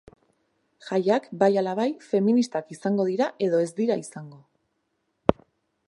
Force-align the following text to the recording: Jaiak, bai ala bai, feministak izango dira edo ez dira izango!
Jaiak, 0.85 1.27
bai 1.43 1.49
ala 1.61 1.75
bai, 1.79 1.85
feministak 2.13 2.73
izango 2.77 3.07
dira 3.11 3.29
edo 3.49 3.61
ez 3.67 3.71
dira 3.83 4.03
izango! 4.07 4.43